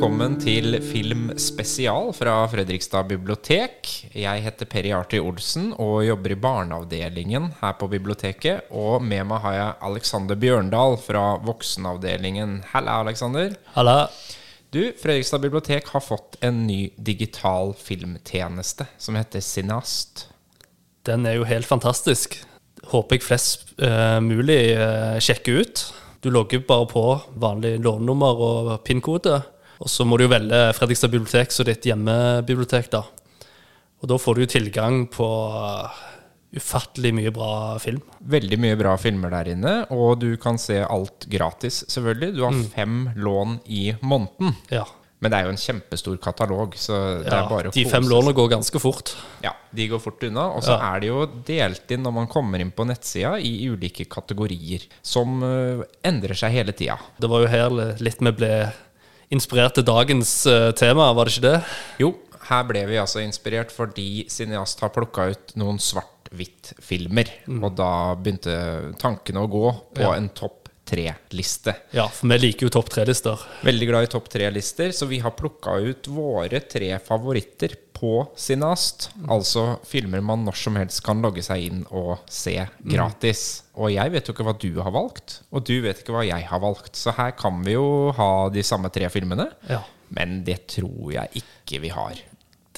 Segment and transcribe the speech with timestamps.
[0.00, 3.90] velkommen til Filmspesial fra Fredrikstad bibliotek.
[4.16, 8.70] Jeg heter Peri Arti Olsen og jobber i barneavdelingen her på biblioteket.
[8.72, 12.62] Og med meg har jeg Alexander Bjørndal fra voksenavdelingen.
[12.70, 13.52] Halla, Alexander.
[13.76, 14.08] Halla.
[14.72, 20.30] Du, Fredrikstad bibliotek har fått en ny digital filmtjeneste som heter Sinast.
[21.04, 22.40] Den er jo helt fantastisk.
[22.88, 25.86] Håper jeg flest uh, mulig uh, sjekker ut.
[26.24, 29.42] Du logger bare på vanlig lånenummer og PIN-kode.
[29.80, 32.90] Og så må du jo velge Fredrikstad bibliotek som ditt hjemmebibliotek.
[32.92, 33.02] da.
[34.02, 35.26] Og da får du jo tilgang på
[36.56, 37.50] ufattelig mye bra
[37.82, 38.00] film.
[38.32, 42.32] Veldig mye bra filmer der inne, og du kan se alt gratis, selvfølgelig.
[42.36, 44.56] Du har fem lån i måneden.
[44.72, 44.84] Ja.
[45.20, 48.06] Men det er jo en kjempestor katalog, så det ja er bare å de fem
[48.08, 49.12] lånene går ganske fort.
[49.44, 50.46] Ja, de går fort unna.
[50.56, 50.94] Og så Ja.
[50.96, 55.42] er det jo delt inn når man kommer inn på nettsida i ulike kategorier, som
[55.44, 56.96] øh, endrer seg hele tida.
[57.20, 58.72] Det var jo her litt vi ble
[59.30, 61.60] inspirert til dagens eh, tema, var det ikke det?
[62.02, 62.12] Jo,
[62.50, 67.30] her ble vi altså inspirert fordi Cineast har plukka ut noen svart-hvitt-filmer.
[67.60, 68.56] Og da begynte
[69.00, 70.14] tankene å gå på Ja.
[70.18, 71.76] en topp tre-liste.
[71.94, 73.38] Ja, for vi liker jo topp tre-lister.
[73.62, 79.10] Veldig glad i topp tre-lister, så vi har plukka ut våre tre favoritter på Cineast.
[79.28, 82.56] Altså filmer man når som helst kan logge seg inn og se
[82.88, 83.62] gratis.
[83.76, 86.48] Og jeg vet jo ikke hva du har valgt, og du vet ikke hva jeg
[86.48, 86.96] har valgt.
[86.96, 89.82] Så her kan vi jo ha de samme tre filmene, Ja.
[90.16, 92.16] men det tror jeg ikke vi har.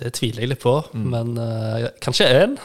[0.02, 1.10] Det tviler jeg litt på, Mm.
[1.10, 2.58] men uh, kanskje én.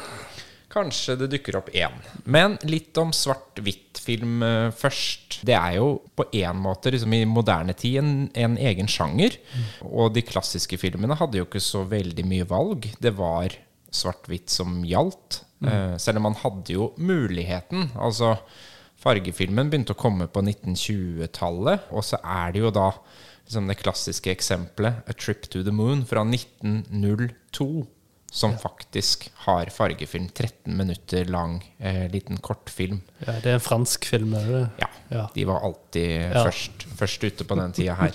[0.77, 1.95] Kanskje det dukker opp én.
[2.29, 5.39] Men litt om svart-hvitt-film eh, først.
[5.47, 9.39] Det er jo på én måte liksom i moderne tid en, en egen sjanger.
[9.87, 12.89] Og de klassiske filmene hadde jo ikke så veldig mye valg.
[13.01, 13.57] Det var
[13.89, 15.41] svart-hvitt som gjaldt.
[15.65, 17.89] Eh, selv om man hadde jo muligheten.
[17.97, 18.35] Altså
[19.01, 22.87] Fargefilmen begynte å komme på 1920-tallet, og så er det jo da
[23.45, 27.85] liksom det klassiske eksempelet A Trip to the Moon fra 1902
[28.31, 30.27] som faktisk har fargefilm.
[30.29, 33.01] 13 minutter lang, eh, liten kortfilm.
[33.25, 34.69] Ja, det er en fransk film, er det?
[34.81, 35.27] Ja, Ja.
[35.33, 36.43] de var alltid Ja.
[36.43, 38.11] først, først ute på den tida her.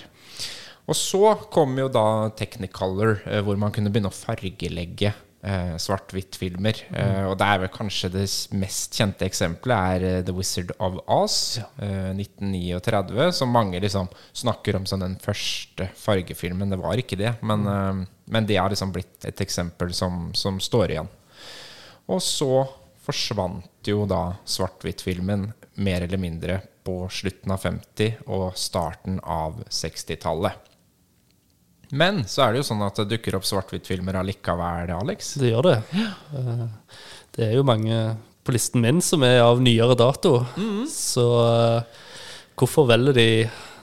[0.89, 6.83] Og så kom jo da Technicolor, eh, hvor man kunne begynne å fargelegge eh, svart-hvitt-filmer.
[6.95, 8.25] Eh, og det er vel kanskje det
[8.59, 11.37] mest kjente eksempelet er eh, The Wizard of Oz,
[11.83, 16.73] eh, 1939, som mange liksom snakker om som den første fargefilmen.
[16.73, 20.61] Det var ikke det, men, eh, men det har liksom blitt et eksempel som, som
[20.63, 21.11] står igjen.
[22.11, 22.65] Og så
[23.03, 25.51] forsvant jo da svart-hvitt-filmen
[25.83, 30.72] mer eller mindre på slutten av 50- og starten av 60-tallet.
[31.93, 35.35] Men så er det jo sånn at det dukker opp svart-hvitt-filmer allikevel, Alex.
[35.41, 35.79] Det gjør det.
[35.93, 36.63] Eh,
[37.37, 37.99] Det er jo mange
[38.45, 40.39] på listen min som er av nyere dato.
[40.57, 40.87] Mm.
[40.91, 42.01] Så eh,
[42.57, 43.27] hvorfor velger de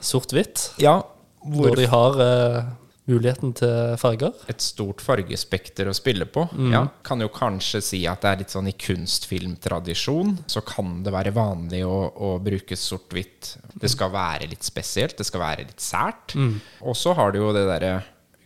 [0.04, 0.98] sort-hvitt Ja,
[1.46, 2.60] når de har eh,
[3.08, 4.34] muligheten til farger?
[4.50, 6.44] et stort fargespekter å spille på.
[6.72, 11.14] Ja, kan jo kanskje si at det er litt sånn i kunstfilmtradisjon, så kan det
[11.14, 13.56] være vanlig å, å bruke sort-hvitt.
[13.74, 16.36] Det skal være litt spesielt, det skal være litt sært.
[16.84, 18.00] Og så har du jo det derre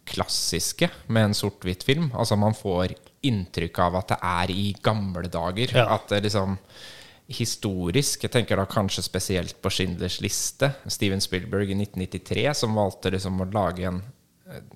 [0.05, 2.11] klassiske med en sort-hvitt-film.
[2.15, 2.95] Altså man får
[3.25, 5.73] inntrykk av at det er i gamle dager.
[5.73, 5.89] Ja.
[5.97, 6.59] At det liksom
[7.25, 10.75] historisk Jeg tenker da kanskje spesielt på Schindlers liste.
[10.93, 14.03] Steven Spielberg i 1993 som valgte liksom å lage en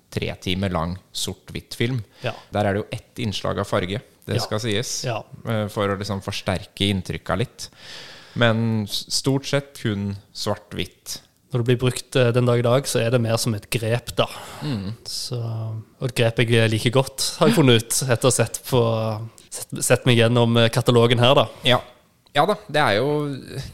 [0.09, 1.99] tre timer lang sort-hvitt-film.
[2.23, 2.33] Ja.
[2.53, 4.41] Der er det jo ett innslag av farge, det Ja.
[4.41, 5.23] skal sies, Ja.
[5.47, 7.69] eh, for å liksom forsterke inntrykka litt.
[8.35, 11.19] Men stort sett kun svart-hvitt.
[11.51, 13.69] Når det blir brukt eh, den dag i dag, så er det mer som et
[13.69, 14.27] grep, da.
[14.61, 14.93] Mm.
[15.05, 15.39] Så,
[15.99, 18.59] og et grep jeg liker godt, har jeg funnet ut etter å ha sett,
[19.49, 21.47] sett, sett meg gjennom eh, katalogen her, da.
[21.65, 21.79] Ja.
[22.33, 23.07] Ja da, det er jo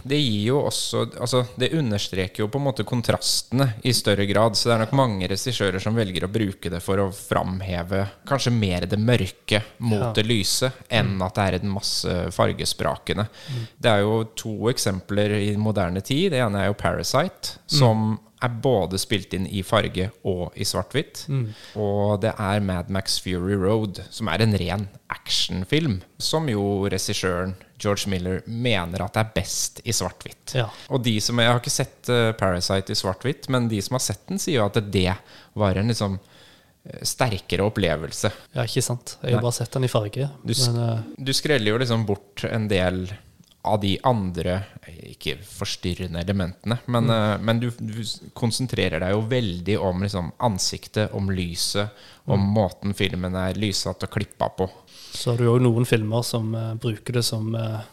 [0.08, 4.56] Det gir jo også Altså, det understreker jo på en måte kontrastene i større grad.
[4.56, 8.54] Så det er nok mange regissører som velger å bruke det for å framheve kanskje
[8.56, 10.12] mer det mørke mot Ja.
[10.16, 13.28] det lyse, enn at det er en masse fargesprakende.
[13.82, 16.32] Det er jo to eksempler i moderne tid.
[16.32, 21.26] Det ene er jo 'Parasite', som er både spilt inn i farge og i svart-hvitt.
[21.76, 27.56] Og det er Mad Max Fury Road, som er en ren actionfilm, som jo regissøren
[27.82, 30.56] George Miller mener at det er best i svart-hvitt.
[30.56, 30.70] Ja.
[30.94, 34.06] Og de som Jeg har ikke sett eh, Parasite i svart-hvitt, men de som har
[34.06, 35.12] sett den, sier jo at det
[35.60, 38.32] var en liksom eh, sterkere opplevelse.
[38.56, 39.18] Ja, ikke sant?
[39.22, 39.46] Jeg har Nei.
[39.50, 40.30] bare sett den i farge.
[40.44, 41.06] Du Men uh...
[41.18, 43.06] Du skreller jo liksom bort en del
[43.66, 44.60] av de andre
[45.10, 48.02] ikke forstyrrende elementene, men, eh, men du, du
[48.38, 54.14] konsentrerer deg jo veldig om liksom ansiktet, om lyset, om måten filmen er lyssatt og
[54.14, 54.70] klippa på.
[55.12, 57.84] så har du jo noen filmer som uh, bruker det som uh,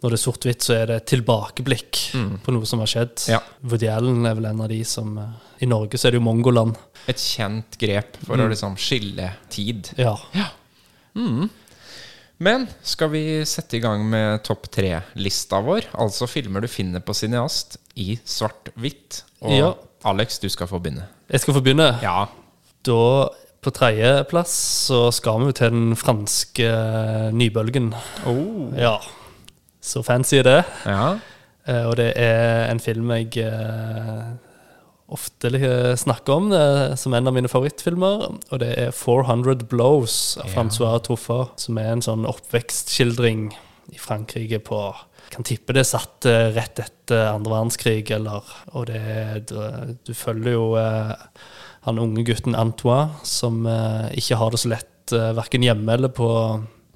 [0.00, 1.98] når det er sort-hvitt, så er det tilbakeblikk
[2.44, 3.18] på noe som har skjedd.
[3.20, 3.32] Mm.
[3.34, 3.40] Ja.
[3.68, 6.24] Woody Allen er vel en av de som uh, I Norge så er det jo
[6.24, 6.78] Mongoland.
[7.10, 9.92] Et kjent grep for å liksom skille tid.
[10.00, 10.16] Ja.
[12.40, 15.90] Men skal vi sette i gang med topp tre-lista vår?
[16.00, 19.22] Altså filmer du finner på Cineast i svart-hvitt.
[19.44, 19.70] Og Ja.
[20.08, 21.04] Alex, du skal få begynne.
[21.28, 21.90] Jeg skal få begynne.
[22.00, 22.22] Ja.
[22.88, 23.28] Da,
[23.60, 24.54] på tredjeplass,
[24.88, 27.90] så skal vi jo til den franske eh, nybølgen.
[28.24, 28.72] Oh.
[28.80, 28.94] Ja.
[29.84, 30.62] Så fancy er det.
[30.86, 31.18] ja.
[31.68, 34.30] Eh, Og det er en film jeg eh,
[35.10, 35.50] ofte
[35.98, 38.26] snakker om det som en av mine favorittfilmer.
[38.50, 40.50] Og det er 400 Blows av.
[40.54, 43.48] Francois Truffaut, som er en sånn oppvekstskildring
[43.90, 44.80] i Frankrike på
[45.30, 48.42] kan tippe det er satt eh, rett etter andre verdenskrig, eller
[48.74, 51.14] Og det er- du, følger jo eh,
[51.86, 56.08] han unge gutten Antoine, som eh, ikke har det så lett uh, verken hjemme eller
[56.08, 56.28] på,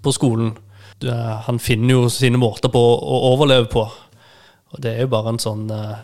[0.03, 0.53] på skolen.
[1.01, 3.85] Du, eh, han finner jo sine måter på å, overleve på.
[4.75, 5.97] Og det er jo bare en sånn eh,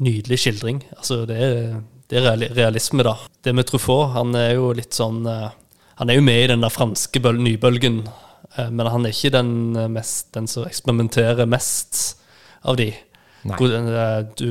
[0.00, 0.82] nydelig skildring.
[0.96, 1.80] Altså, det er,
[2.10, 3.16] det er realisme, da.
[3.44, 5.48] Det med Truffaut, han er jo litt sånn eh,
[5.98, 8.04] Han er jo med i den der franske bøl nybølgen,
[8.56, 12.16] eh, men han er ikke den, eh, mest, den som eksperimenterer mest
[12.64, 12.92] av de.
[14.38, 14.48] Du,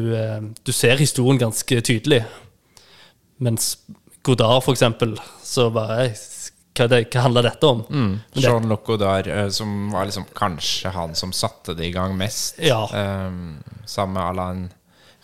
[0.63, 2.21] du ser historien ganske tydelig.
[3.43, 3.77] Mens
[4.23, 6.09] Godard, for eksempel, så bare
[6.77, 7.79] Hva, det, hva handler dette om?
[7.89, 8.11] Mm.
[8.33, 12.83] det- Jean-Luc Godard, som var liksom kanskje han som satte det i gang mest, Ja.
[12.93, 14.67] um, sammen med Alain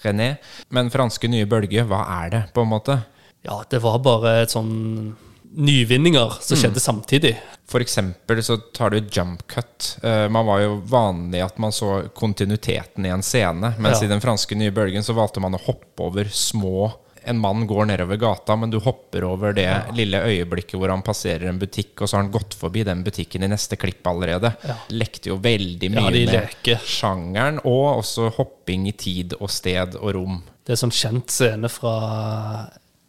[0.03, 0.35] René.
[0.69, 2.99] Men franske nye bølge, hva er det, på en måte?
[3.43, 5.15] Ja, det var bare et sånn
[5.53, 7.35] nyvinninger som skjedde samtidig.
[7.69, 9.97] For eksempel så tar du jump cut.
[10.03, 14.05] Eh, man var jo vanlig at man så kontinuiteten i en scene, mens Ja.
[14.05, 16.91] i den franske nye bølgen så valgte man å hoppe over små
[17.25, 21.47] En mann går nedover gata, men du hopper over det lille øyeblikket hvor han passerer
[21.47, 24.53] en butikk, og så har han gått forbi den butikken i neste klipp allerede.
[24.67, 24.75] Ja.
[24.91, 26.83] Lekte jo veldig mye ja, med leker.
[26.83, 30.41] sjangeren, og også hopping i tid og sted og rom.
[30.63, 31.95] Det er sånn kjent scene fra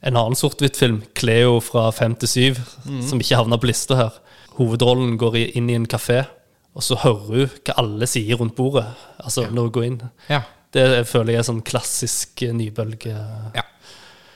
[0.05, 2.63] en annen sort-hvitt-film, 'Cleo fra 5 til 7',
[3.09, 4.19] som ikke havna på lista her.
[4.59, 6.27] Hovedrollen går inn i en kafé,
[6.75, 8.85] og så hører hun hva alle sier rundt bordet.
[9.19, 10.03] Altså når hun går inn.
[10.29, 10.43] Ja.
[10.75, 13.63] Det føler jeg er sånn klassisk nybølgetrekk, ja.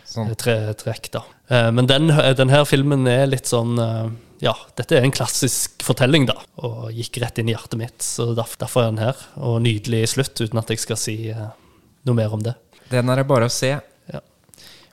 [0.08, 0.31] Sånn.
[1.12, 1.22] da.
[1.52, 2.08] Eh, Men den,
[2.38, 4.08] den her filmen er litt sånn eh,
[4.40, 6.37] Ja, dette er en klassisk fortelling, da.
[6.62, 8.02] Og gikk rett inn i hjertet mitt.
[8.06, 9.22] Så derfor, derfor er den her.
[9.37, 11.49] Og nydelig slutt, uten at jeg skal si eh,
[12.08, 12.55] noe mer om det.
[12.93, 13.75] Den er det bare å se.
[14.12, 14.20] Ja.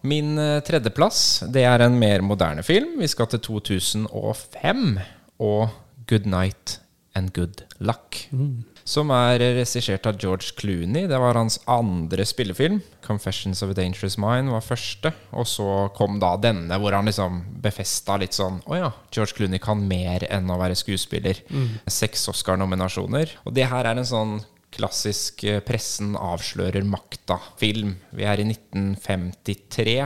[0.03, 2.97] Min eh, tredjeplass det er en mer moderne film.
[2.99, 4.97] Vi skal til 2005
[5.45, 5.69] og
[6.09, 6.79] Good Night
[7.15, 8.25] and Good Luck.
[8.85, 11.07] Som er regissert av George Clooney.
[11.09, 12.83] Det var hans andre spillefilm.
[13.01, 15.11] 'Confessions of a Dangerous Mind' var første.
[15.33, 19.59] Og så kom da denne, hvor han liksom befesta litt sånn Å ja, George Clooney
[19.59, 21.41] kan mer enn å være skuespiller.
[21.89, 23.39] Seks Oscar-nominasjoner.
[23.45, 24.37] Og det her er en sånn
[24.75, 27.95] klassisk eh, pressen avslører makta-film.
[28.13, 29.97] Vi er i 1953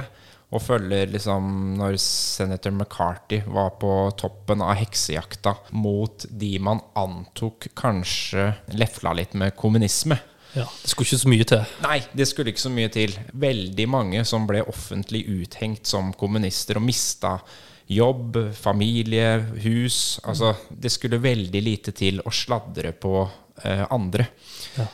[0.50, 7.70] og følger liksom når senator McCarthy var på toppen av heksejakta mot de man antok
[7.78, 10.18] kanskje lefla litt med kommunisme.
[10.58, 11.66] Ja, Det skulle ikke så mye til.
[11.86, 13.14] Nei, det skulle ikke så mye til.
[13.38, 17.36] Veldig mange som ble offentlig uthengt som kommunister og mista
[17.90, 20.20] jobb, familie, hus.
[20.26, 23.14] Altså, det skulle veldig lite til å sladre på
[23.64, 24.26] eh, andre.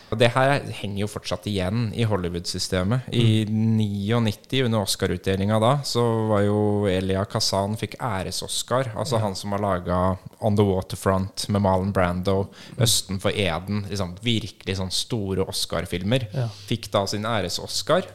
[0.10, 3.10] Og det her henger jo fortsatt igjen i Hollywood-systemet.
[3.14, 8.94] I 99, under Oscar-utdelinga da, så var jo Elia Kazan fikk æres-Oscar.
[8.96, 10.00] Altså han som har laga
[10.40, 12.48] On the Waterfront med Malin Brando,
[12.82, 13.86] Østen for Eden.
[13.90, 16.30] Liksom virkelig sånn store Oscar-filmer.
[16.34, 16.50] Ja.
[16.70, 18.10] Fikk da sin æres-Oscar.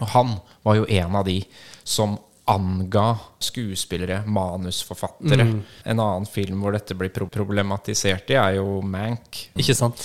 [0.00, 1.40] Og han var jo en av de
[1.86, 2.18] som
[2.50, 5.46] anga skuespillere, manusforfattere.
[5.84, 10.02] En annen film hvor dette blir problematisert i, er jo Mank, Ikke sant?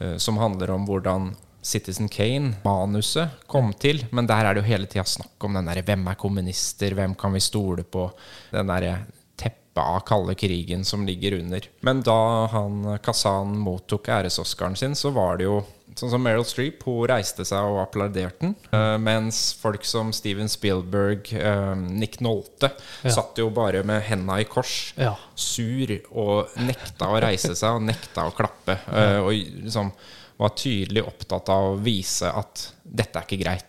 [0.00, 1.30] eh, som handler om hvordan
[1.62, 4.04] Citizen Kane, manuset, kom til.
[4.16, 7.14] Men der er det jo hele tida snakk om den derre hvem er kommunister, hvem
[7.20, 8.06] kan vi stole på?
[8.52, 8.94] Den derre
[9.40, 11.68] teppet av kalde krigen som ligger under.
[11.84, 15.60] Men da han Kazan mottok æres-Oscaren sin, så var det jo
[15.98, 18.54] Sånn som Meryl Streep, hun reiste seg og applauderte den.
[18.72, 22.70] Uh, mens folk som Steven Spielberg, uh, Nick Nolte,
[23.02, 23.10] Ja.
[23.16, 25.16] satt jo bare med henda i kors Ja.
[25.34, 28.78] sur og nekta å reise seg og nekta å klappe.
[28.88, 29.32] Uh, og
[29.64, 29.92] liksom
[30.38, 33.64] var tydelig opptatt av å vise at dette er ikke greit.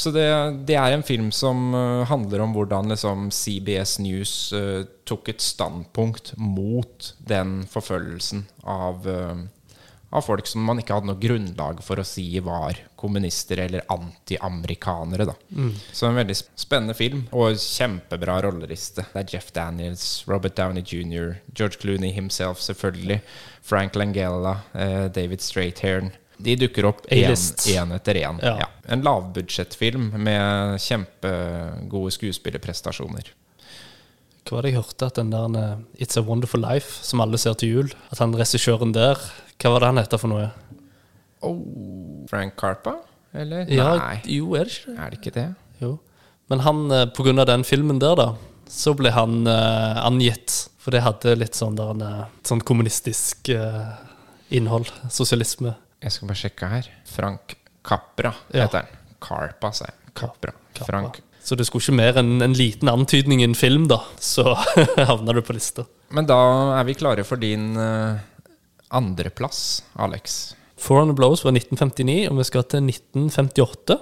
[0.00, 1.74] Så det, det er en film som
[2.08, 4.32] handler om hvordan liksom, CBS News
[5.04, 9.42] tok et standpunkt mot den forfølgelsen av, eh,
[10.10, 15.28] av folk som man ikke hadde noe grunnlag for å si var kommunister eller anti-amerikanere.
[15.30, 15.34] da.
[15.92, 19.06] Så en veldig spennende film, og kjempebra rolleriste.
[19.12, 23.20] Det er Jeff Daniels, Robert Downey jr., George Clooney himself, selvfølgelig,
[23.62, 26.10] Frank Langella, eh, David Straithairn.
[26.40, 28.40] De dukker opp én etter én.
[28.42, 28.56] Ja.
[28.64, 28.68] Ja.
[28.88, 33.36] En lavbudsjettfilm med kjempegode skuespillerprestasjoner.
[34.48, 35.06] Hva var det jeg hørte?
[35.06, 38.32] At den der eh, It's a Wonderful Life, som alle ser til jul At han
[38.34, 39.20] regissøren der
[39.60, 40.46] Hva var det han heter for noe?
[41.44, 41.58] Oh,
[42.30, 42.96] Frank Carpa?
[43.32, 43.66] Eller?
[43.70, 44.98] Ja, Nei, jo, er det ikke det?
[44.98, 45.46] er det ikke det?
[45.80, 45.90] Jo.
[46.50, 48.28] Men han, eh, på grunn av den filmen der, da,
[48.70, 50.54] så ble han uh, angitt.
[50.80, 53.92] For det hadde litt sånn, der, en, eh, sånn kommunistisk uh,
[54.54, 54.90] innhold.
[55.12, 55.74] Sosialisme.
[56.00, 56.88] Jeg skal bare sjekke her.
[57.10, 58.64] Frank Capra Ja.
[58.64, 59.00] heter han.
[59.20, 60.14] Carpa, sa jeg.
[60.16, 60.54] Capra.
[60.72, 60.86] Capra.
[60.88, 61.20] Frank.
[61.44, 64.00] Så det skulle ikke mer enn en liten antydning i en film, da.
[64.20, 64.44] Så
[65.10, 65.86] havna du på lista.
[66.10, 66.38] Men da
[66.78, 68.18] er vi klare for din uh,
[68.90, 70.54] andreplass, Alex.
[70.80, 73.98] Four on the Blows var 1959, og vi skal til 1958.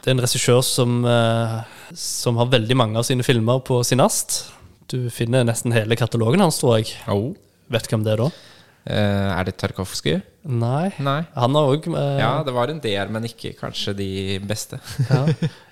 [0.00, 1.58] Det er en regissør som, eh,
[1.94, 4.50] som har veldig mange av sine filmer på sin ast.
[4.90, 6.94] Du finner nesten hele katalogen hans, tror jeg.
[7.08, 7.34] Oh.
[7.70, 8.30] Vet hvem det er da?
[8.90, 10.22] Uh, er det Tarkovskij?
[10.48, 10.88] Nei.
[11.04, 11.18] Nei.
[11.36, 11.84] Han har òg
[12.18, 14.80] Ja, det var en del, men ikke kanskje de beste.
[15.10, 15.26] ja.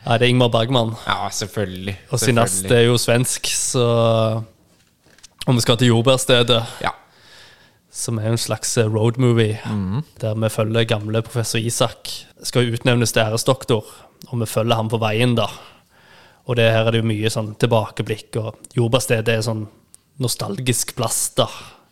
[0.06, 0.92] Er det Ingmar Bergman.
[1.06, 1.96] ja, selvfølgelig.
[2.12, 4.44] Og Sinast er jo svensk, så
[5.48, 6.92] Om vi skal til Jordbærstedet, Ja.
[7.98, 10.02] Som er en slags eh, roadmovie, mm.
[10.22, 12.10] der vi følger gamle professor Isak,
[12.46, 13.88] skal utnevnes til æresdoktor,
[14.28, 15.48] og vi følger ham på veien, da.
[16.48, 19.66] Og det her er det jo mye sånn tilbakeblikk, og Jordbærstedet er sånn
[20.22, 21.48] nostalgisk plass, da,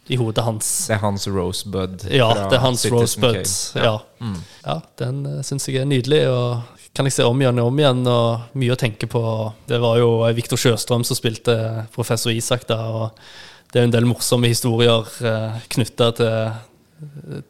[0.07, 0.71] i hodet hans.
[0.87, 2.07] Det er hans Rosebud.
[2.15, 3.83] Ja, det er hans Citizen Rosebud.
[3.83, 3.97] Ja.
[4.23, 4.33] Ja.
[4.63, 7.83] ja, den uh, syns jeg er nydelig, og kan jeg se om igjen og om
[7.83, 9.23] igjen, og mye å tenke på.
[9.69, 11.59] Det var jo Viktor Sjøstrøm som spilte
[11.93, 13.27] professor Isak da, og
[13.73, 16.55] det er en del morsomme historier uh, knytta til,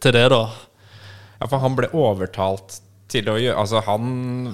[0.03, 0.43] til det, da.
[1.41, 2.81] Ja, for han ble overtalt
[3.13, 4.07] til å gjøre Altså, han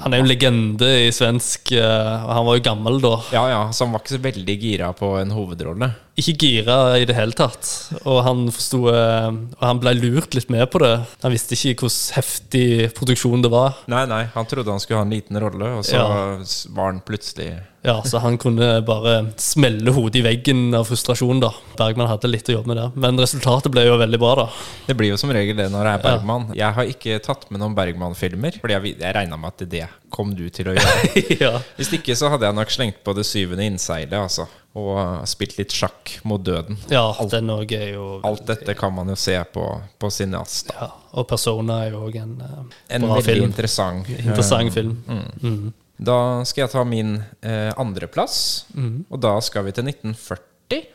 [0.03, 3.13] Han er jo en legende i svensk, uh, og han var jo gammel da.
[3.33, 5.89] Ja, ja, så han var ikke så veldig gira på en hovedrolle.
[6.21, 7.65] Ikke gira i det hele tatt.
[8.03, 10.91] Og han forsto eh, Og han ble lurt litt med på det.
[11.23, 12.67] Han visste ikke hvordan heftig
[12.99, 13.79] produksjon det var.
[13.89, 16.05] Nei, nei, han trodde han skulle ha en liten rolle, og så Ja.
[16.77, 21.49] var han plutselig Ja, så han kunne bare smelle hodet i veggen av frustrasjon, da.
[21.79, 22.85] Bergman hadde litt å jobbe med det.
[23.03, 24.47] Men resultatet ble jo veldig bra, da.
[24.87, 26.47] Det blir jo som regel det når det er Bergman.
[26.55, 30.31] Jeg har ikke tatt med noen Bergman-filmer, Fordi jeg, jeg regna med at det kom
[30.39, 31.25] du til å gjøre.
[31.45, 31.53] ja.
[31.81, 34.47] Hvis ikke så hadde jeg nok slengt på det syvende innseilet, altså.
[34.79, 36.79] Og spilt litt sjakk mot døden.
[36.89, 39.67] ja, den òg er jo Alt dette kan man jo se på,
[40.01, 40.71] på Cineast.
[40.71, 40.87] da.
[40.87, 40.93] ja.
[41.19, 43.51] Og Persona er jo òg en uh, En bra veldig film.
[43.51, 44.95] interessant Interessant film.
[45.05, 45.27] film.
[45.43, 45.73] Mm.
[46.01, 49.05] Da skal jeg ta min eh, andreplass, Mm.
[49.11, 50.87] og da skal vi til 1940.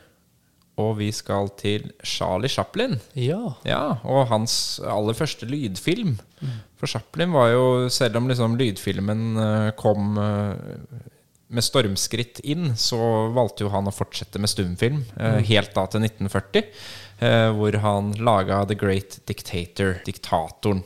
[0.78, 3.00] Og vi skal til Charlie Chaplin.
[3.18, 3.54] Ja.
[3.66, 6.18] Ja, og hans aller første lydfilm.
[6.78, 11.00] For Chaplin var jo, selv om liksom lydfilmen eh, kom eh,
[11.50, 12.98] med stormskritt inn, så
[13.34, 16.68] valgte jo han å fortsette med stumfilm eh, helt da til 1940.
[17.26, 20.84] eh, Hvor han laga The Great Dictator, diktatoren.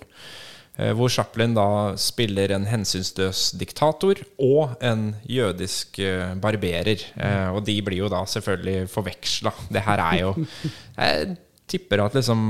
[0.78, 1.66] Eh, Hvor Chaplin da
[2.00, 7.02] spiller en hensynsløs diktator og en jødisk eh, barberer.
[7.16, 9.52] Eh, Og de blir jo da selvfølgelig forveksla.
[9.68, 10.34] Det her er jo
[10.98, 11.34] Jeg
[11.72, 12.40] tipper at liksom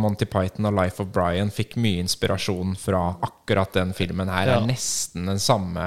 [0.00, 4.48] Monty Python og Life of Brian fikk mye inspirasjon fra akkurat den filmen her.
[4.48, 4.56] Ja.
[4.58, 5.84] er nesten den samme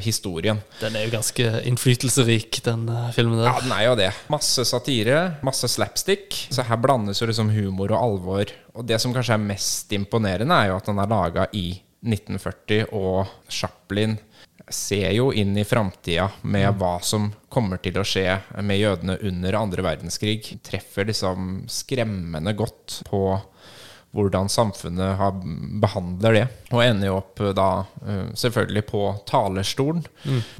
[0.00, 0.62] historien.
[0.80, 3.50] Den er jo ganske innflytelsesrik, den filmen der.
[3.50, 4.08] Ja, den er jo det.
[4.32, 6.46] Masse satire, masse slapstick.
[6.48, 8.54] Så her blandes jo liksom humor og alvor.
[8.78, 11.66] Og det som kanskje er mest imponerende, er jo at den er laga i
[12.06, 14.14] 1940, og Chaplin
[14.70, 19.58] ser jo inn i framtida med hva som kommer til å skje med jødene under
[19.58, 20.52] andre verdenskrig.
[20.62, 23.22] Treffer liksom skremmende godt på
[24.16, 25.34] hvordan samfunnet har,
[25.82, 26.44] behandler det.
[26.72, 27.66] Og ender jo opp eh, da
[28.06, 30.04] eh, selvfølgelig på talerstolen.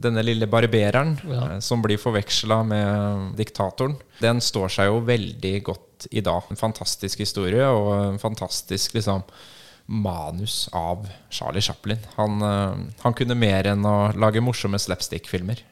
[0.05, 1.45] Denne lille barbereren Ja.
[1.55, 6.45] eh, som blir forveksla med diktatoren, den står seg jo veldig godt i dag.
[6.52, 9.25] En fantastisk historie og en fantastisk liksom
[9.88, 11.99] manus av Charlie Chaplin.
[12.19, 12.43] Han,
[13.00, 15.62] han kunne mer enn å lage morsomme slapstick-filmer.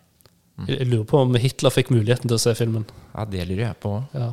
[0.66, 2.86] Jeg lurer på om Hitler fikk muligheten til å se filmen.
[3.12, 3.92] Ja, det lurer jeg på.
[4.16, 4.30] Ja.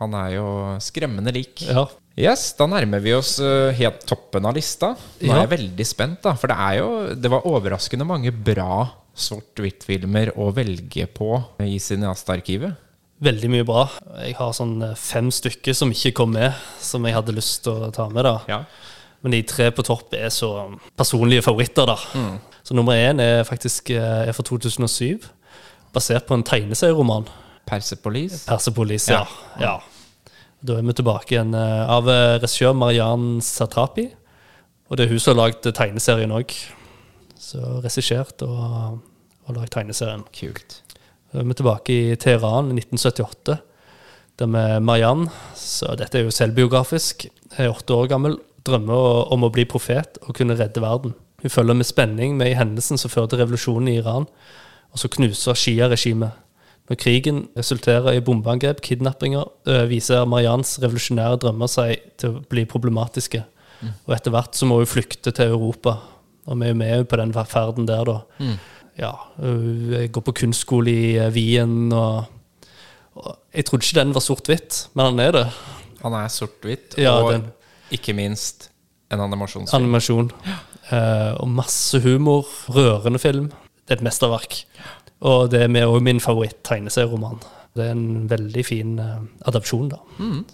[0.00, 0.46] Han er jo
[0.80, 1.60] skremmende lik.
[1.68, 1.84] ja.
[2.16, 4.94] Yes, da nærmer vi oss eh, helt toppen av lista.
[5.20, 6.32] Nå er jeg veldig spent, da.
[6.40, 11.30] For det er jo Det var overraskende mange bra svart-hvitt-filmer å velge på
[11.64, 12.82] i cineastarkivet.
[13.24, 13.86] Veldig mye bra.
[14.24, 17.88] Jeg har sånn eh, fem stykker som ikke kom med, som jeg hadde lyst til
[17.88, 18.24] å ta med.
[18.24, 18.38] da.
[18.48, 18.62] Ja.
[19.24, 20.50] Men de tre på topp er så
[20.96, 21.96] personlige favoritter, da.
[22.66, 25.24] Så nummer én er faktisk eh, er fra 2007,
[25.96, 27.28] basert på en tegneserieroman.
[27.66, 28.44] Persepolis.
[28.48, 29.24] Persepolis, ja.
[29.60, 29.76] ja.
[30.66, 34.08] Da er vi tilbake igjen eh, av eh, regissør Mariann Satrapi.
[34.88, 36.54] Og det er hun som har lagd tegneserien òg.
[37.38, 38.98] Så regissert og,
[39.46, 40.24] og lagd tegneserien.
[40.34, 40.80] Kult.
[41.30, 43.58] Da er vi tilbake i Teheran i 1978.
[44.40, 45.28] Der med Mariann.
[45.58, 47.28] Så dette er jo selvbiografisk.
[47.56, 48.38] Er åtte år gammel.
[48.66, 51.14] Drømmer om å bli profet og kunne redde verden.
[51.44, 54.24] Hun følger med spenning med i hendelsen som fører til revolusjonen i Iran,
[54.90, 56.34] og så knuser Shia-regimet.
[56.86, 59.48] Når krigen resulterer i bombeangrep, kidnappinger,
[59.90, 63.40] viser Marians revolusjonære drømmer seg til å bli problematiske.
[64.06, 65.96] Og etter hvert så må hun flykte til Europa,
[66.46, 68.20] og vi er jo med på den ferden der, da.
[68.96, 69.10] Ja,
[69.42, 72.30] hun går på kunstskole i Wien, og,
[73.18, 75.44] og jeg trodde ikke den var sort-hvitt, men han er det.
[76.04, 77.50] Han er sort-hvitt, Ja, og den-
[77.90, 78.70] ikke minst
[79.10, 79.82] en animasjonsfilm.
[79.82, 80.30] Animasjon.
[80.90, 82.46] Eh, og masse humor.
[82.70, 83.50] Rørende film.
[83.86, 84.64] Det er et mesterverk.
[85.24, 87.40] Og det er med min favoritt-tegneserieroman.
[87.76, 89.18] Det er en veldig fin uh,
[89.48, 89.98] adopsjon, da.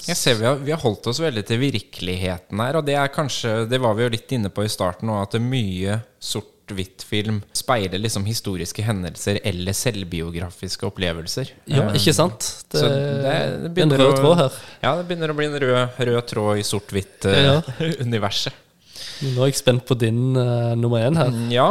[0.09, 3.13] Jeg ser vi har, vi har holdt oss veldig til virkeligheten her, og det er
[3.15, 5.99] kanskje Det var vi jo litt inne på i starten òg, at det er mye
[6.33, 11.55] sort-hvitt-film speiler liksom historiske hendelser eller selvbiografiske opplevelser.
[11.71, 12.49] Ja, um, ikke sant?
[12.75, 12.91] Det, det,
[13.23, 14.59] det, det en rød tråd her.
[14.83, 18.59] Ja, det begynner å bli en rød, rød tråd i sort-hvitt-universet.
[19.23, 21.35] Nå er jeg spent på din uh, nummer én her.
[21.55, 21.71] Ja.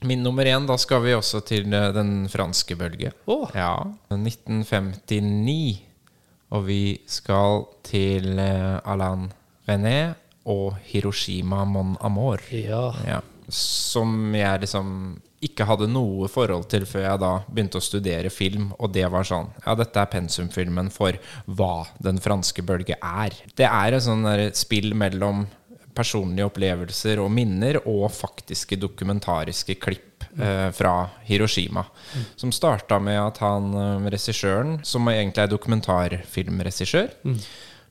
[0.00, 3.12] Min nummer én, da skal vi også til eh, den franske bølge.
[3.26, 3.50] Oh.
[3.54, 3.74] Ja.
[4.14, 5.82] 1959.
[6.54, 9.26] Og vi skal til eh, Alain
[9.68, 10.14] René
[10.48, 12.44] og Hiroshima Mon Amour.
[12.54, 12.92] Ja.
[13.06, 13.20] Ja.
[13.48, 18.72] Som jeg liksom ikke hadde noe forhold til før jeg da begynte å studere film,
[18.78, 21.14] og det var sånn Ja, dette er pensumfilmen for
[21.46, 23.36] hva den franske bølge er.
[23.54, 24.26] Det er et sånn
[24.58, 25.46] spill mellom
[25.98, 31.84] personlige opplevelser og minner og faktiske dokumentariske klipp eh, fra Hiroshima.
[32.38, 37.10] Som starta med at han eh, regissøren, som egentlig er dokumentarfilmregissør,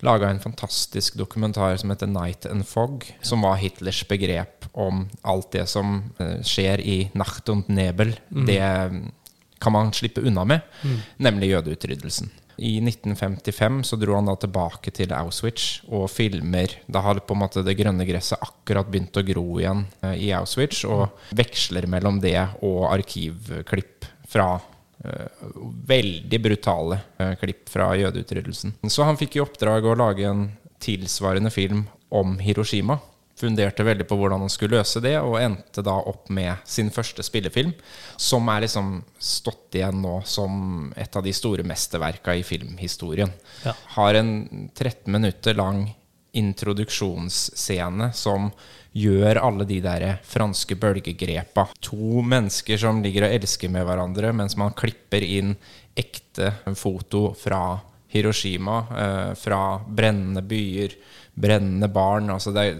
[0.05, 5.51] laga en fantastisk dokumentar som heter 'Night and Fog', som var Hitlers begrep om alt
[5.51, 8.15] det som eh, skjer i Nacht und Nebel.
[8.29, 9.11] Det mm,
[9.59, 10.61] kan man slippe unna med,
[11.17, 12.29] nemlig jødeutryddelsen.
[12.57, 17.41] I 1955 så dro han da tilbake til Auschwitz og filmer Da har på en
[17.43, 22.21] måte det grønne gresset akkurat begynt å gro igjen eh, i Auschwitz, og veksler mellom
[22.23, 24.55] det og arkivklipp fra
[25.05, 25.43] eh,
[25.93, 28.79] veldig brutale eh, klipp fra jødeutryddelsen.
[28.89, 30.49] Så han fikk i oppdrag å lage en
[30.81, 32.97] tilsvarende film om Hiroshima.
[33.37, 37.21] Funderte veldig på hvordan han skulle løse det, og endte da opp med sin første
[37.25, 37.75] spillefilm,
[38.17, 43.29] som er liksom stått igjen nå som et av de store mesterverka i filmhistorien.
[43.65, 43.75] Ja.
[43.93, 44.33] Har en
[44.73, 45.85] 13 minutter lang
[46.37, 48.49] introduksjonsscene som
[48.97, 51.67] gjør alle de der franske bølgegrepa.
[51.85, 55.53] To mennesker som ligger og elsker med hverandre, mens man klipper inn
[55.97, 57.61] ekte foto fra
[58.07, 60.95] Hiroshima, eh, fra brennende byer,
[61.33, 62.29] brennende barn.
[62.33, 62.79] Altså det er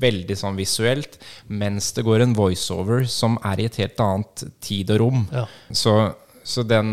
[0.00, 1.18] veldig sånn visuelt.
[1.48, 5.26] Mens det går en voiceover som er i et helt annet tid og rom.
[5.34, 5.44] Ja.
[5.70, 5.96] Så,
[6.42, 6.92] så den,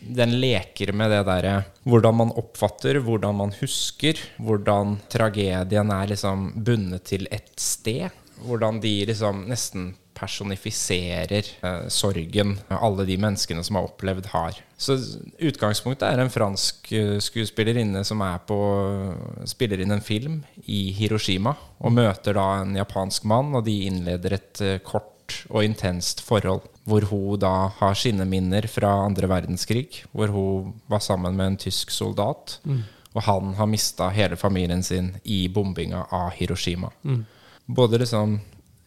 [0.00, 6.48] den leker med det derre hvordan man oppfatter, hvordan man husker, hvordan tragedien er liksom
[6.56, 8.08] bundet til et sted.
[8.46, 14.58] Hvordan de liksom nesten personifiserer eh, sorgen alle de menneskene som har opplevd har.
[14.76, 14.96] Så
[15.38, 18.58] utgangspunktet er en fransk eh, skuespillerinne som er på
[19.48, 24.38] spiller inn en film i Hiroshima, og møter da en japansk mann, og de innleder
[24.38, 25.12] et eh, kort
[25.50, 26.64] og intenst forhold.
[26.86, 31.62] Hvor hun da har sine minner fra andre verdenskrig, hvor hun var sammen med en
[31.66, 32.60] tysk soldat.
[33.16, 36.92] Og han har mista hele familien sin i bombinga av Hiroshima.
[37.66, 38.36] Både liksom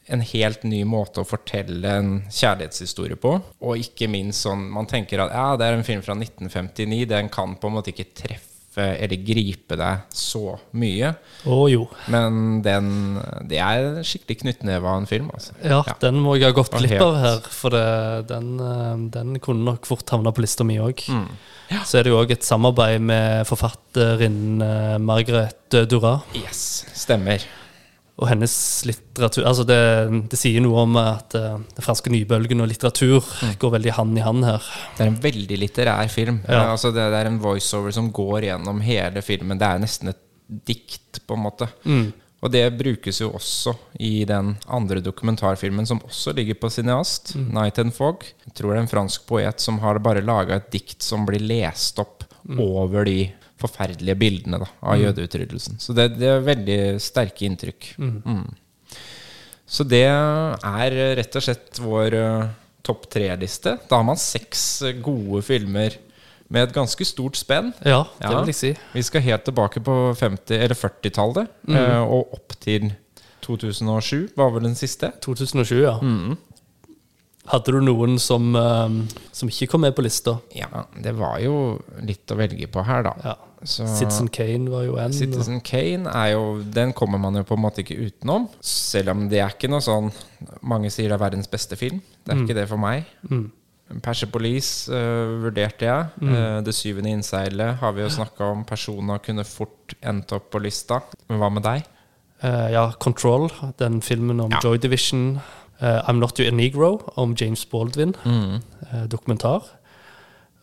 [0.09, 5.21] en helt ny måte å fortelle en kjærlighetshistorie på, og ikke minst sånn Man tenker
[5.23, 8.47] at ja, det er en film fra 1959, den kan på en måte ikke treffe
[8.79, 11.11] eller gripe deg så mye.
[11.49, 11.85] Å jo.
[12.13, 13.17] Men den,
[13.49, 15.31] det er skikkelig knyttneve av en film.
[15.35, 15.55] Altså.
[15.65, 17.85] Ja, den må jeg ha gått glipp av her, for det,
[18.29, 21.03] den, eh, den kunne nok fort havna på lista mi òg.
[21.09, 21.27] Mm.
[21.85, 26.19] Så er det jo òg et samarbeid med forfatterinnen eh, Margaret Dura.
[26.37, 27.43] Yes, stemmer.
[28.19, 28.53] Og hennes
[28.85, 29.77] litteratur altså det,
[30.31, 33.53] det sier noe om at uh, den franske nybølgen og litteratur Mm.
[33.61, 34.63] går veldig hand i hand her.
[34.97, 36.41] Det er en veldig litterær film.
[36.47, 36.63] Ja.
[36.65, 39.57] Eh, Altså det, det er en voiceover som går gjennom hele filmen.
[39.61, 40.19] Det er nesten et
[40.67, 41.67] dikt, på en måte.
[42.41, 47.79] Og det brukes jo også i den andre dokumentarfilmen som også ligger på Cineast, 'Night
[47.79, 48.23] and Fog'.
[48.45, 51.39] Jeg tror det er en fransk poet som har bare laga et dikt som blir
[51.43, 52.23] lest opp
[52.57, 55.79] over de forferdelige bildene da, av jødeutryddelsen.
[55.83, 57.91] Så det, det er veldig sterke inntrykk.
[57.99, 58.45] Mm.
[59.69, 62.45] Så det er rett og slett vår uh,
[62.85, 63.75] topp tre-liste.
[63.89, 65.97] Da har man seks eh, gode filmer
[66.49, 67.69] med et ganske stort spenn.
[67.85, 68.39] Ja, det Ja.
[68.39, 68.71] vil jeg si.
[68.95, 71.75] Vi skal helt tilbake på 50- eller 40-tallet, Mm.
[71.77, 72.89] eh, og opp til
[73.45, 75.11] 2007 var vel den siste.
[75.21, 75.99] 2007, ja.
[76.01, 76.33] Mm.
[77.49, 80.37] Hadde du noen som, eh, som ikke kom med på lista?
[80.55, 83.13] Ja, det var jo litt å velge på her, da.
[83.25, 83.37] Ja.
[83.67, 85.11] Så Citizen Kane var jo en.
[85.11, 88.47] Citizen Kane er jo Den kommer man jo på en måte ikke utenom.
[88.63, 90.13] Selv om det er ikke noe sånn
[90.63, 91.99] Mange sier det er verdens beste film.
[92.23, 93.09] Det er ikke det for meg.
[93.27, 93.49] Mm.
[94.05, 96.09] Persepolis uh, vurderte jeg.
[96.21, 98.61] Eh, det syvende innseilet har vi jo snakka om.
[98.69, 101.01] Personer kunne fort endt opp på lista.
[101.27, 101.87] Men hva med deg?
[102.43, 103.49] Uh, ja, Control,
[103.81, 104.61] den filmen om Ja.
[104.63, 105.39] Joy Division.
[105.81, 108.15] Eh, I'm Not a Negro, om James Baldwin.
[108.25, 108.53] Mm.
[108.93, 109.61] Uh, dokumentar.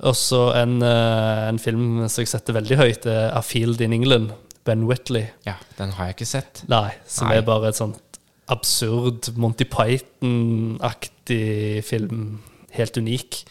[0.05, 3.92] Og så en, eh, en film som jeg setter veldig høyt, er A Field in
[3.92, 4.31] England.
[4.64, 5.24] Ben Whitley.
[5.46, 6.62] Ja, den har jeg ikke sett.
[6.68, 7.37] Nei, som Nei.
[7.38, 8.00] er bare et sånt
[8.48, 12.40] absurd Monty Python-aktig film.
[12.76, 13.44] Helt unik.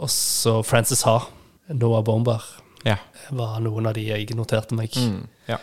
[0.00, 1.18] Og så Frances Ha.
[1.68, 2.42] Noah Bomber
[2.84, 2.96] Ja.
[3.30, 4.90] var noen av de jeg noterte meg.
[4.96, 5.56] Mm, ja.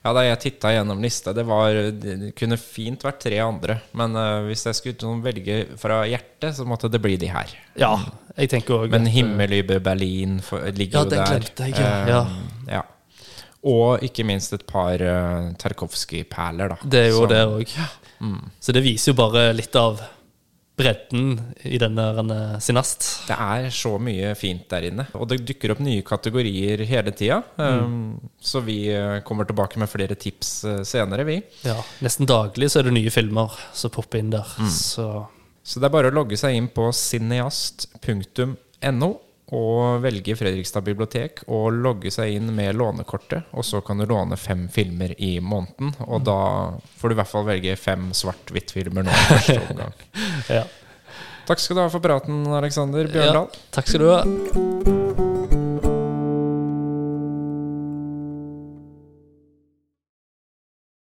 [0.00, 3.76] Ja, da jeg titta gjennom lista, det var Det kunne fint vært tre andre.
[3.92, 7.52] Men uh, hvis jeg skulle velge fra hjertet, så måtte det bli de her.
[7.76, 7.92] Ja,
[8.36, 11.26] jeg tenker også Men 'Himmel über Berlin' for, ligger Ja, jo der.
[11.26, 11.90] glemte jeg, ja.
[11.90, 12.22] Eh, Ja.
[12.78, 12.82] ja.
[13.62, 16.76] Og ikke minst et par uh, Tarkovskij-perler, da.
[16.82, 17.74] Det er jo så, det òg.
[18.60, 20.00] Så det viser jo bare litt av
[20.80, 21.34] bredden
[21.68, 23.06] i denne denne Sinast.
[23.28, 25.06] Det er så mye fint der inne.
[25.18, 27.42] Og det dukker opp nye kategorier hele tida.
[27.60, 28.16] Mm.
[28.40, 31.38] så vi eh, kommer tilbake med flere tips eh, senere, vi.
[31.66, 34.48] Ja, Nesten daglig så er det nye filmer som popper inn der.
[34.58, 34.70] Mm.
[34.72, 35.06] Så
[35.62, 39.10] Så det er bare å logge seg inn på cineast.no
[39.56, 43.50] og velge Fredrikstad bibliotek og logge seg inn med lånekortet.
[43.56, 46.38] Og så kan du låne fem filmer i måneden, og da
[47.00, 50.06] får du i hvert fall velge fem svart-hvitt-filmer nå første omgang.
[50.60, 50.64] ja.
[51.50, 53.12] Takk skal du ha for praten, Alexander ja.
[53.16, 53.62] Bjørndal.
[53.74, 54.99] Takk skal du ha.